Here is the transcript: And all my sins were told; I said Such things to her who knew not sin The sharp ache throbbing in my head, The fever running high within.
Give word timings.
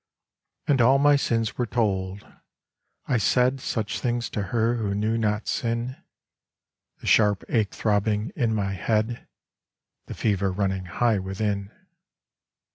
And 0.65 0.81
all 0.81 0.97
my 0.97 1.15
sins 1.15 1.59
were 1.59 1.67
told; 1.67 2.25
I 3.05 3.19
said 3.19 3.59
Such 3.61 3.99
things 3.99 4.31
to 4.31 4.41
her 4.49 4.77
who 4.77 4.95
knew 4.95 5.15
not 5.15 5.47
sin 5.47 5.95
The 7.01 7.05
sharp 7.05 7.43
ache 7.47 7.69
throbbing 7.75 8.31
in 8.35 8.55
my 8.55 8.73
head, 8.73 9.27
The 10.07 10.15
fever 10.15 10.51
running 10.51 10.85
high 10.85 11.19
within. 11.19 11.69